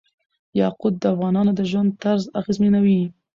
یاقوت 0.59 0.93
د 0.99 1.03
افغانانو 1.13 1.51
د 1.55 1.61
ژوند 1.71 1.89
طرز 2.01 2.23
اغېزمنوي. 2.39 3.01